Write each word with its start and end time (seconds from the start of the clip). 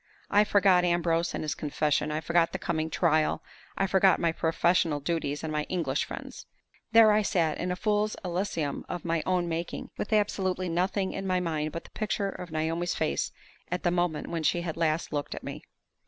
I 0.31 0.45
forgot 0.45 0.83
Ambrose 0.83 1.35
and 1.35 1.43
his 1.43 1.53
confession; 1.53 2.09
I 2.11 2.21
forgot 2.21 2.53
the 2.53 2.57
coming 2.57 2.89
trial; 2.89 3.43
I 3.77 3.85
forgot 3.85 4.19
my 4.19 4.31
professional 4.31 4.99
duties 4.99 5.43
and 5.43 5.51
my 5.53 5.61
English 5.65 6.05
friends. 6.05 6.47
There 6.91 7.11
I 7.11 7.21
sat, 7.21 7.59
in 7.59 7.71
a 7.71 7.75
fool's 7.75 8.15
elysium 8.25 8.83
of 8.89 9.05
my 9.05 9.21
own 9.27 9.47
making, 9.47 9.91
with 9.99 10.11
absolutely 10.11 10.69
nothing 10.69 11.13
in 11.13 11.27
my 11.27 11.39
mind 11.39 11.71
but 11.71 11.83
the 11.83 11.91
picture 11.91 12.29
of 12.29 12.49
Naomi's 12.51 12.95
face 12.95 13.31
at 13.69 13.83
the 13.83 13.91
moment 13.91 14.25
when 14.29 14.41
she 14.41 14.61
had 14.61 14.75
last 14.75 15.13
looked 15.13 15.35
at 15.35 15.43
me! 15.43 15.61